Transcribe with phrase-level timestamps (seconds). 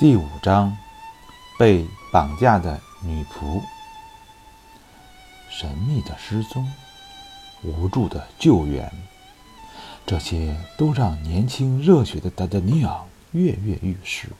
[0.00, 0.74] 第五章，
[1.58, 3.60] 被绑架的女仆，
[5.50, 6.66] 神秘的失踪，
[7.62, 8.90] 无助的救援，
[10.06, 14.30] 这些都让年轻热血的达达尼昂跃跃欲试。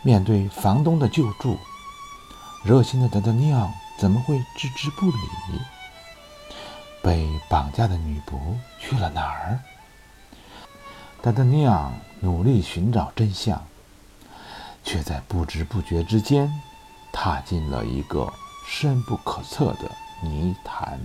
[0.00, 1.58] 面对房东的救助，
[2.64, 5.18] 热心的达达尼昂怎么会置之不理？
[7.02, 8.38] 被绑架的女仆
[8.78, 9.58] 去了哪儿？
[11.20, 13.62] 达达尼昂努力寻找真相。
[14.82, 16.50] 却在不知不觉之间，
[17.12, 18.32] 踏进了一个
[18.66, 19.90] 深不可测的
[20.22, 20.98] 泥潭。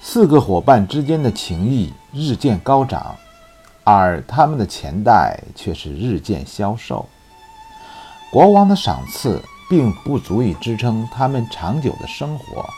[0.00, 3.14] 四个伙伴之间的情谊日渐高涨，
[3.84, 7.06] 而他们的钱袋却是日渐消瘦。
[8.30, 12.68] 国王的赏赐并不足以支撑他们长久的生活，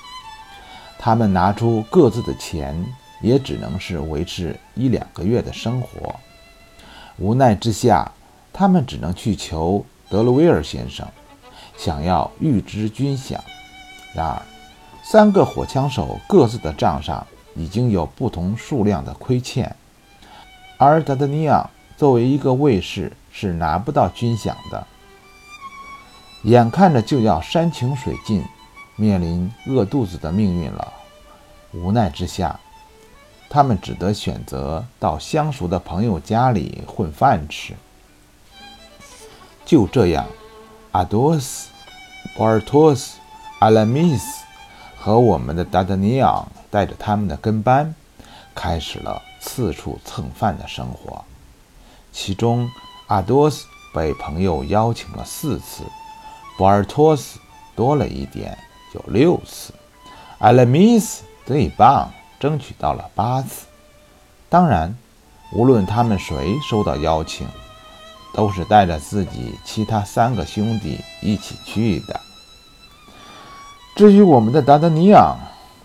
[0.98, 2.84] 他们拿出各自的钱，
[3.20, 6.14] 也只能是维持一两个月的生活。
[7.20, 8.10] 无奈之下，
[8.50, 11.06] 他们只能去求德鲁威尔先生，
[11.76, 13.38] 想要预支军饷。
[14.14, 14.42] 然而，
[15.04, 19.76] 三个火枪手各自的账上已经有不同数量的亏欠，
[20.78, 24.86] 而达德尼昂作为一个卫士是拿不到军饷的。
[26.44, 28.42] 眼看着就要山穷水尽，
[28.96, 30.90] 面临饿肚子的命运了，
[31.72, 32.58] 无奈之下。
[33.50, 37.74] 他们只得选择到相熟的朋友家里混饭吃。
[39.66, 40.24] 就这样，
[40.92, 41.68] 阿多斯、
[42.36, 43.18] 波尔托斯、
[43.58, 44.44] 阿拉米斯
[44.96, 47.92] 和我们的达达尼昂带着他们的跟班，
[48.54, 51.24] 开始了四处蹭饭的生活。
[52.12, 52.70] 其中，
[53.08, 55.82] 阿多斯被朋友邀请了四次，
[56.56, 57.40] 波尔托斯
[57.74, 58.56] 多了一点，
[58.94, 59.72] 有六次，
[60.38, 62.08] 阿拉米斯最棒。
[62.40, 63.66] 争取到了八次，
[64.48, 64.96] 当然，
[65.52, 67.46] 无论他们谁收到邀请，
[68.32, 72.18] 都是带着自己其他三个兄弟一起去的。
[73.94, 75.36] 至于我们的达达尼昂，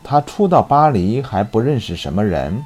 [0.01, 2.63] 他初到巴黎还不认识什么人，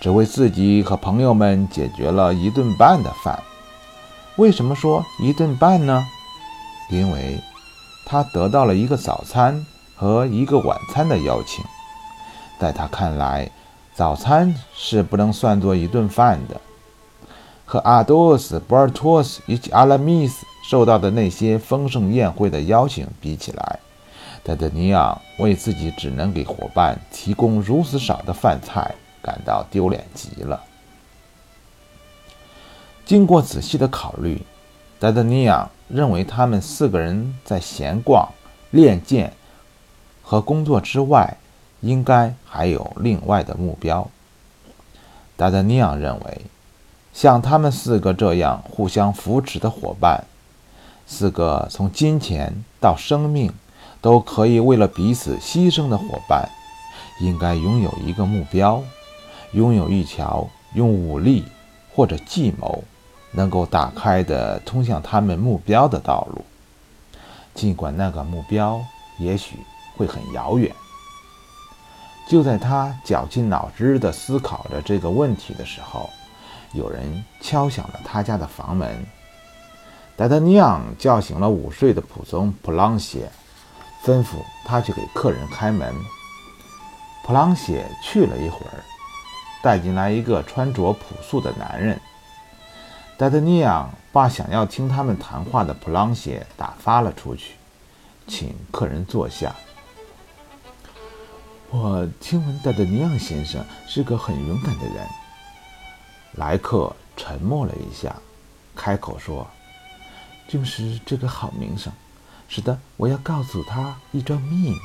[0.00, 3.38] 只为自己和朋友们解决了一顿半的饭。
[4.36, 6.06] 为什么说一顿半呢？
[6.90, 7.38] 因为
[8.06, 11.62] 他得到了一个早餐和一个晚餐的邀请。
[12.64, 13.50] 在他看来，
[13.94, 16.58] 早餐是不能算作一顿饭的。
[17.66, 23.78] 和阿多斯、博尔托斯以及阿拉米斯受到的那些丰盛宴会的邀请比起来，
[24.42, 30.58] 戴德尼昂为自己只能给伙伴提供如此少的饭菜感到丢脸极了。
[33.04, 34.40] 经过仔细的考虑，
[34.98, 38.26] 戴德尼昂认为他们四个人在闲逛、
[38.70, 39.34] 练剑
[40.22, 41.36] 和工作之外。
[41.84, 44.08] 应该还有另外的目标。
[45.36, 46.40] 达达尼昂认为，
[47.12, 50.24] 像他们四个这样互相扶持的伙伴，
[51.06, 53.52] 四个从金钱到生命
[54.00, 56.48] 都可以为了彼此牺牲的伙伴，
[57.20, 58.82] 应该拥有一个目标，
[59.52, 61.44] 拥有一条用武力
[61.94, 62.82] 或者计谋
[63.32, 66.44] 能够打开的通向他们目标的道路，
[67.54, 68.80] 尽管那个目标
[69.18, 69.56] 也许
[69.96, 70.72] 会很遥远。
[72.26, 76.08] 就在他绞尽脑汁地思考着这个问题的时候，
[76.72, 79.04] 有人敲响了他家的房门。
[80.16, 83.30] 达达尼昂叫醒了午睡的仆从普朗谢，
[84.04, 85.94] 吩咐他去给客人开门。
[87.26, 88.84] 普朗谢去了一会儿，
[89.62, 92.00] 带进来一个穿着朴素的男人。
[93.16, 97.54] 达达尼昂把想要听他们谈话的普朗谢打发了出去，
[98.26, 99.54] 请客人坐下。
[101.70, 105.06] 我听闻戴德尼昂先生是个很勇敢的人。
[106.34, 108.14] 莱克沉默了一下，
[108.76, 109.46] 开口说
[110.48, 111.92] ：“正是这个好名声，
[112.48, 114.76] 使得我要告诉他一桩秘密。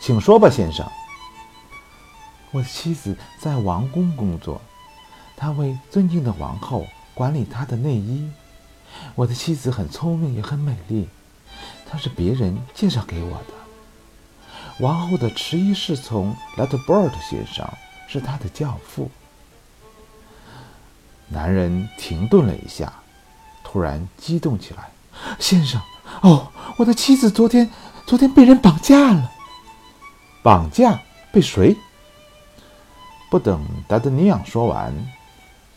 [0.00, 0.86] 请说吧，先生。
[2.50, 4.60] 我的妻子在王宫工作，
[5.36, 8.30] 她为尊敬的王后管理她的内衣。
[9.14, 11.08] 我的妻子很聪明，也很美丽，
[11.88, 13.54] 她是别人介绍给我的。”
[14.80, 17.68] 王后的迟疑侍从莱特波尔特先生
[18.06, 19.10] 是他的教父。
[21.26, 22.92] 男人停顿了一下，
[23.64, 24.88] 突然激动起来
[25.40, 25.80] ：“先生，
[26.22, 27.68] 哦，我的妻子昨天
[28.06, 29.32] 昨天被人绑架了。
[30.42, 31.00] 绑架？
[31.32, 31.76] 被谁？”
[33.28, 34.94] 不等达德尼昂说完，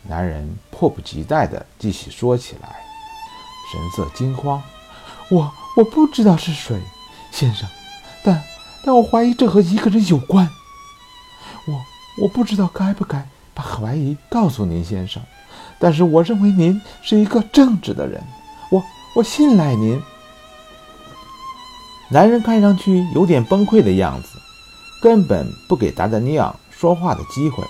[0.04, 2.80] 男人迫不及待地继续说起来，
[3.70, 4.62] 神色惊慌
[5.28, 6.80] ：“我我不知道是谁，
[7.32, 7.68] 先生，
[8.24, 8.40] 但……”
[8.84, 10.48] 但我怀疑这和一个人有关。
[11.66, 11.80] 我
[12.22, 15.22] 我不知道该不该把怀疑告诉您先生，
[15.78, 18.22] 但是我认为您是一个正直的人，
[18.70, 18.82] 我
[19.14, 20.00] 我信赖您。
[22.10, 24.28] 男人看上去有点崩溃的样子，
[25.00, 27.64] 根本不给达达尼昂说话的机会。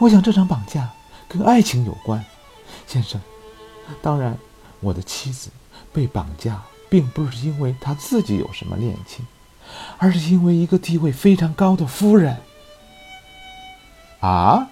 [0.00, 0.88] 我想这场绑架
[1.28, 2.24] 跟爱情有关，
[2.86, 3.20] 先生。
[4.00, 4.38] 当然，
[4.80, 5.50] 我的妻子
[5.92, 9.26] 被绑架，并不是因为她自己有什么恋情，
[9.98, 12.38] 而是因为一个地位非常高的夫人。
[14.20, 14.68] 啊？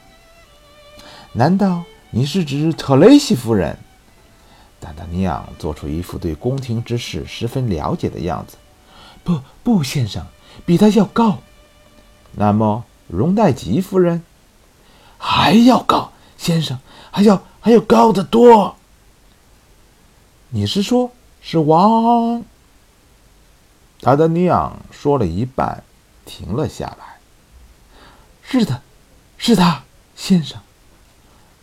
[1.33, 3.79] 难道你是指特雷西夫人？
[4.81, 8.57] 达达尼昂做出一副对宫廷之事十分了解的样子。
[9.23, 10.25] 不，不，先生，
[10.65, 11.39] 比他要高。
[12.33, 14.23] 那么，荣代吉夫人
[15.19, 16.79] 还要高，先生，
[17.11, 18.77] 还要还要高得多。
[20.51, 21.11] 你是说，
[21.41, 22.45] 是王？
[24.01, 25.83] 达达尼昂说了一半，
[26.25, 27.17] 停了下来。
[28.43, 28.81] 是的，
[29.39, 29.83] 是他，
[30.15, 30.61] 先生。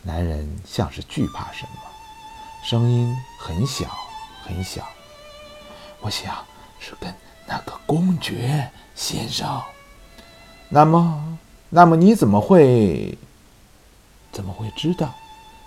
[0.01, 1.80] 男人像是惧怕什么。
[2.63, 3.85] 声音很小
[4.44, 4.88] 很小，
[6.01, 6.35] 我想
[6.80, 7.13] 是跟
[7.45, 9.62] 那个公爵先生。
[10.69, 11.38] 那么，
[11.69, 13.18] 那么你怎么会？
[14.31, 15.13] 怎么会知道？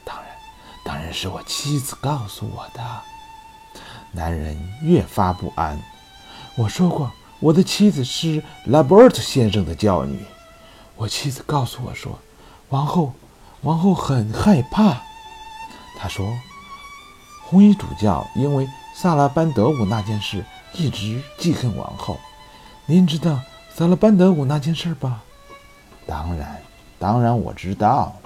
[0.05, 0.27] 当然，
[0.85, 2.83] 当然是我妻子告诉我的。
[4.11, 5.81] 男人越发不安。
[6.57, 10.25] 我说过，我的妻子是拉伯特先生的教女。
[10.97, 12.19] 我妻子告诉我说，
[12.71, 13.13] 王后，
[13.61, 15.03] 王后很害怕。
[15.99, 16.33] 她说。
[17.49, 22.19] 红衣主教因为萨拉班德舞那件事一直记恨王后。
[22.87, 23.39] 您知道
[23.73, 25.23] 萨拉班德舞那件事吧？
[26.09, 26.61] 当然，
[26.99, 28.17] 当然我知道。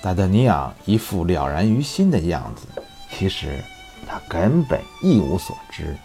[0.00, 3.60] 达达尼昂一副了然于心的样子，其实
[4.06, 5.96] 他根本一无所知。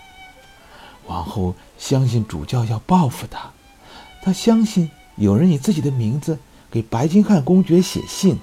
[1.07, 3.51] 王后相信主教要报复他，
[4.23, 6.37] 他相信有人以自己的名字
[6.69, 8.39] 给白金汉公爵写信，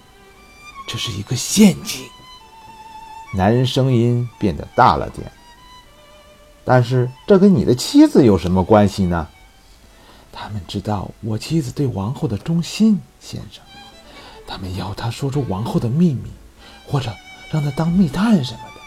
[0.86, 2.04] 这是一个陷阱。
[3.34, 5.30] 男人声音变得大了点，
[6.64, 9.28] 但是这跟你的妻子有什么关系呢？
[10.32, 13.62] 他们知道我妻子对王后的忠心，先生。
[14.46, 16.30] 他们要他说出王后的秘密，
[16.86, 17.14] 或者
[17.50, 18.80] 让他当密探什么的。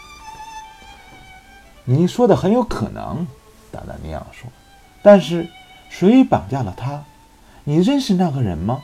[1.84, 3.26] 你说的很有可能，
[3.72, 4.50] 达达尼昂说。
[5.02, 5.48] 但是
[5.90, 7.02] 谁绑架了他？
[7.64, 8.82] 你认识那个人吗？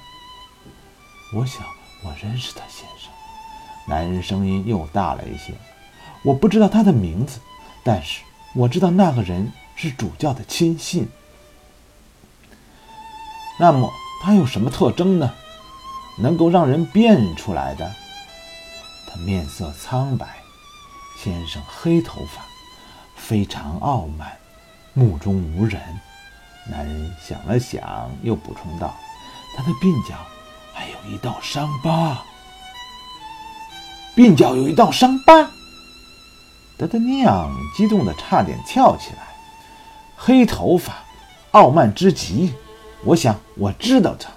[1.34, 1.62] 我想
[2.04, 3.12] 我认识他，先生。
[3.86, 5.52] 男人声音又大了一些。
[6.22, 7.38] 我不知道他的名字，
[7.84, 8.22] 但是
[8.54, 11.08] 我知道那个人是主教的亲信。
[13.60, 13.90] 那么
[14.22, 15.32] 他有什么特征呢？
[16.20, 17.92] 能够让人辨认出来的？
[19.08, 20.26] 他面色苍白，
[21.16, 22.44] 先生黑头发，
[23.16, 24.36] 非常傲慢，
[24.94, 25.80] 目中无人。
[26.70, 28.94] 男人想了想，又补充道
[29.56, 30.14] ：“他的鬓角
[30.74, 32.22] 还有一道伤疤。”
[34.14, 35.48] 鬓角有一道伤疤，
[36.76, 39.28] 达达尼昂激动的差点跳起来。
[40.16, 40.92] 黑头发，
[41.52, 42.52] 傲慢之极。
[43.04, 44.28] 我想我知道他，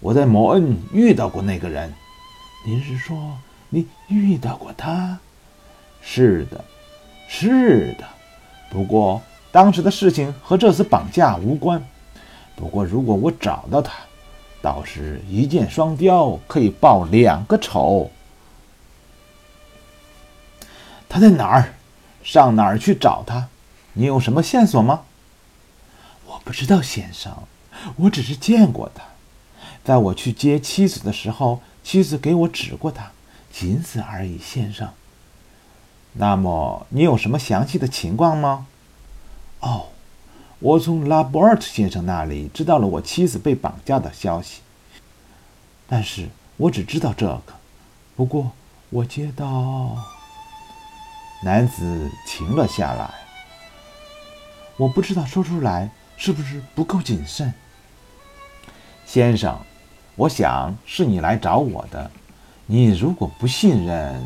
[0.00, 1.92] 我在摩恩遇到过那个人。
[2.66, 3.38] 您是说
[3.70, 5.18] 你遇到过他？
[6.02, 6.62] 是的，
[7.26, 8.06] 是的。
[8.70, 9.22] 不过
[9.52, 11.86] 当时的事情和这次绑架无关。
[12.56, 13.92] 不过如果我找到他，
[14.62, 18.10] 倒是一箭双雕，可以报两个仇。
[21.08, 21.74] 他在哪儿？
[22.24, 23.48] 上哪儿去找他？
[23.92, 25.02] 你有什么线索吗？
[26.26, 27.30] 我不知道，先生。
[27.96, 29.02] 我只是见过他，
[29.84, 33.10] 在我去接妻子的时候，妻子给我指过他，
[33.50, 34.88] 仅此而已，先生。
[36.14, 38.66] 那么你有什么详细的情况吗？
[39.62, 39.86] 哦，
[40.60, 44.60] 我从拉波尔特先生那里知道了我妻子被绑架的消息，
[45.88, 47.54] 但是我只知道这个。
[48.14, 48.52] 不过
[48.90, 49.96] 我接到。
[51.44, 53.12] 男子停了下来。
[54.76, 57.52] 我不知道说出来是不是不够谨慎，
[59.04, 59.58] 先生。
[60.14, 62.08] 我想是你来找我的。
[62.66, 64.24] 你如果不信任，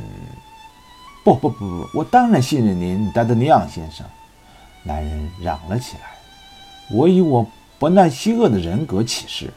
[1.25, 4.07] 不不不不，我当然信任您，达德尼昂先生。
[4.87, 6.03] 男人嚷了起来
[6.91, 7.47] ：“我以我
[7.79, 9.53] 伯纳西厄的人格起誓。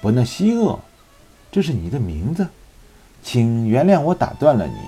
[0.00, 0.78] 伯纳西厄，
[1.50, 2.46] 这是你的名字？
[3.22, 4.78] 请原谅我打断了你，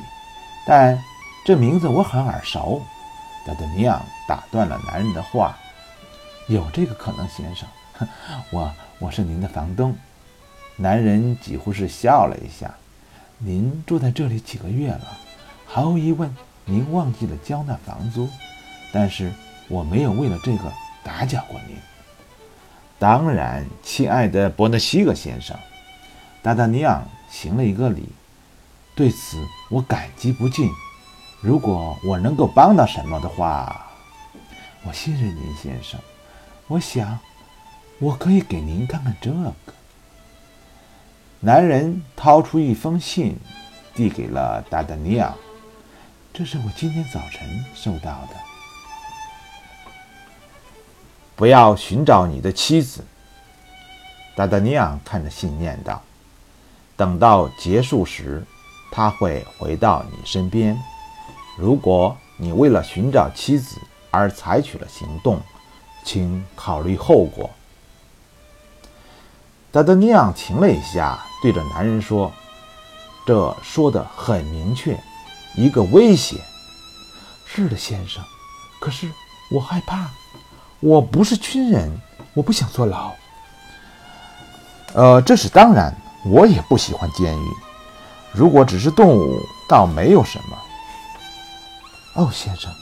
[0.67, 1.03] 但……”
[1.43, 2.83] 这名字我很耳熟，
[3.47, 5.57] 达德尼昂打断了男人的话
[6.49, 7.67] ：“有这个可能，先生。
[8.53, 9.97] 我我是您的房东。”
[10.77, 12.75] 男人几乎是笑了一下
[13.41, 15.17] ：“您住在这里几个月了，
[15.65, 18.29] 毫无疑问，您忘记了交纳房租。
[18.93, 19.33] 但是
[19.71, 20.71] 我没有为了这个
[21.03, 21.77] 打搅过您。
[22.99, 25.57] 当然，亲爱的伯纳西格先生。”
[26.43, 28.09] 达达尼昂行了一个礼，
[28.95, 30.71] 对此我感激不尽。
[31.41, 33.87] 如果我能够帮到什么的话，
[34.85, 36.01] 我信任您，先生。
[36.67, 37.19] 我想，
[37.99, 39.55] 我可以给您看看这个。
[41.41, 43.39] 男人掏出一封信，
[43.95, 45.35] 递给了达达尼昂。
[46.33, 48.50] 这是我今天早晨收到的。
[51.41, 53.03] 不要寻找你的妻子，
[54.37, 56.03] 达达尼昂看着信念道
[56.99, 58.45] ：“等到结束时，
[58.93, 60.79] 他会回到你身边。
[61.57, 63.81] 如果你为了寻找妻子
[64.11, 65.41] 而采取了行动，
[66.05, 67.49] 请考虑后果。”
[69.73, 72.31] 达达尼昂停了一下，对着男人说
[73.25, 74.95] ：“这说的很明确，
[75.57, 76.37] 一个威胁。
[77.49, 78.23] ”“是的，先生。
[78.79, 79.11] 可是
[79.51, 80.11] 我害怕，
[80.81, 81.91] 我不是军人，
[82.35, 83.13] 我不想坐牢。
[84.95, 85.95] ”“呃，这是当然，
[86.25, 87.47] 我也不喜欢监狱。
[88.33, 90.59] 如果只是动物，倒没有什么。
[92.17, 92.73] ”“哦，先生，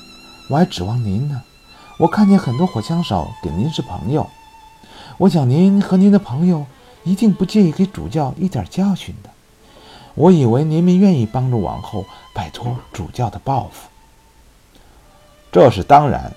[0.48, 1.42] 我还指望您呢。
[1.98, 4.28] 我看见很多火枪手跟您是朋友，
[5.18, 6.66] 我想您和您的朋友。”
[7.04, 9.30] 一定不介意给主教一点教训的。
[10.14, 13.88] 我以为您们愿意帮助王后摆脱主教的报复，
[15.50, 16.34] 这是当然。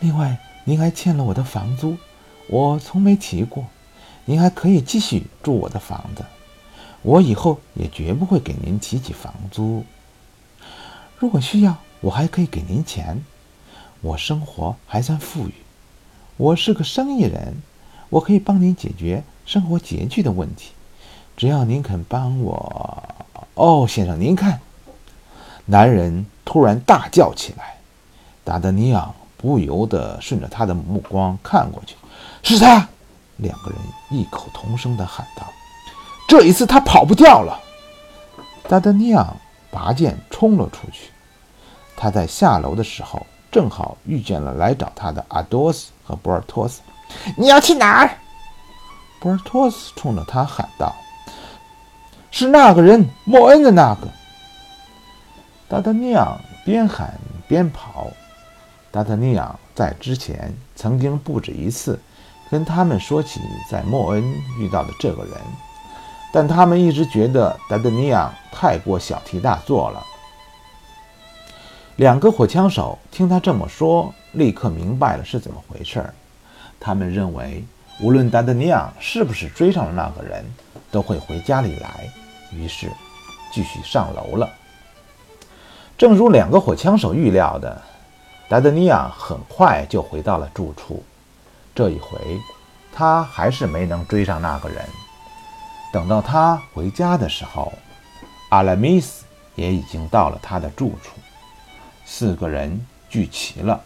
[0.00, 1.96] 另外，您还欠了我的房租，
[2.48, 3.66] 我从没提过。
[4.24, 6.24] 您还可以继续住我的房子，
[7.02, 9.84] 我以后也绝不会给您提起房租。
[11.18, 13.22] 如果需要，我还可以给您钱。
[14.00, 15.54] 我生活还算富裕，
[16.38, 17.62] 我是个生意人。
[18.08, 20.72] 我可以帮您解决生活拮据的问题，
[21.36, 23.04] 只要您肯帮我。
[23.54, 24.60] 哦，先生，您看，
[25.66, 27.76] 男人突然大叫起来。
[28.42, 31.96] 达德尼昂不由得顺着他的目光看过去，
[32.42, 32.86] 是他！
[33.38, 33.78] 两个人
[34.10, 35.42] 异口同声地喊道
[36.28, 37.58] ：“这一次他跑不掉了！”
[38.68, 39.34] 达德尼昂
[39.70, 41.10] 拔剑冲了出去。
[41.96, 46.82] 他在下楼的时候，正好遇见了来找他的阿多斯和博尔托斯。
[47.34, 48.10] 你要去哪儿？
[49.20, 50.94] 博尔托斯冲着他喊道
[52.30, 54.08] ：“是那个人，莫恩的那个。”
[55.66, 57.18] 达达尼昂边喊
[57.48, 58.06] 边跑。
[58.90, 61.98] 达达尼昂在之前曾经不止一次
[62.50, 64.22] 跟他们说起在莫恩
[64.58, 65.32] 遇到的这个人，
[66.32, 70.04] 但他们一直觉得达达尼昂太过小题大做了。
[71.96, 76.14] 两个火枪手听他这么说，立刻明白了是怎么回事儿。
[76.80, 77.62] 他们认为，
[78.00, 80.44] 无论达德尼昂是不是追上了那个人，
[80.90, 82.08] 都会回家里来。
[82.52, 82.90] 于是，
[83.52, 84.48] 继续上楼了。
[85.98, 87.82] 正如两个火枪手预料的，
[88.50, 91.04] 达德尼亚很快就回到了住处。
[91.72, 92.18] 这一回，
[92.92, 94.84] 他还是没能追上那个人。
[95.92, 97.72] 等到他回家的时候，
[98.48, 101.12] 阿拉米斯也已经到了他的住处。
[102.04, 103.80] 四个人聚齐了。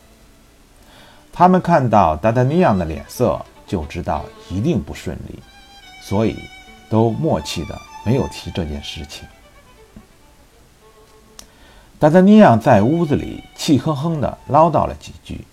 [1.31, 5.43] 他们看到达达尼昂的脸色，就知道一定不顺利，
[6.01, 6.39] 所以
[6.89, 9.29] 都默契的没有提这件事情。
[11.99, 15.45] 达达尼昂在屋子里气哼哼的唠叨了几句，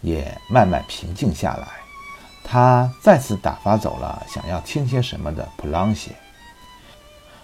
[0.00, 1.68] 也慢慢平静下来。
[2.42, 6.10] 他再次打发走了想要听些什么的普朗西，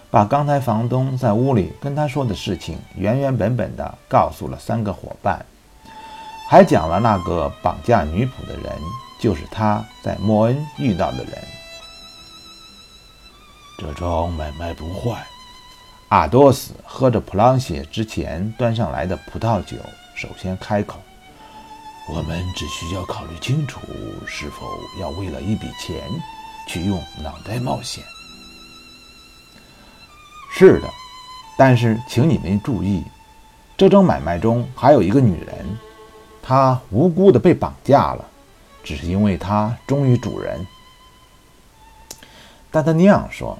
[0.09, 5.45] 把刚才房东在屋里跟他说的事情原原本本的告诉了三个伙伴。
[6.49, 8.77] 还讲了那个绑架女仆的人，
[9.21, 11.33] 就是他在莫恩遇到的人。
[13.77, 15.25] 这桩买卖不坏。
[16.11, 19.77] 阿多斯喝着普朗谢之前端上来的葡萄酒，
[20.13, 20.99] 首先开口
[22.13, 23.79] ：“我们只需要考虑清楚，
[24.27, 24.67] 是否
[24.99, 26.01] 要为了一笔钱
[26.67, 28.03] 去用脑袋冒险。”
[30.51, 30.89] 是的，
[31.57, 33.05] 但是请你们注意，
[33.77, 35.77] 这桩买卖中还有一个女人。
[36.43, 38.25] 她无辜的被绑架了，
[38.83, 40.67] 只是因为她忠于主人。
[42.69, 43.57] 达达尼昂说：“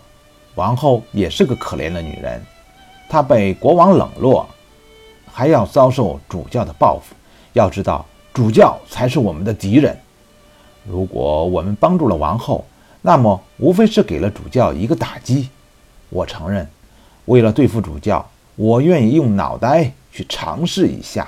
[0.56, 2.42] 王后也是个可怜的女人，
[3.10, 4.48] 她被国王冷落，
[5.32, 7.16] 还要遭受主教的报复。
[7.54, 9.98] 要知道，主教才是我们的敌人。
[10.88, 12.66] 如果我们帮助了王后，
[13.02, 15.50] 那么无非是给了主教一个打击。
[16.10, 16.68] 我承认，
[17.26, 21.28] 为了对付主教，我愿意用脑袋去尝试一下。”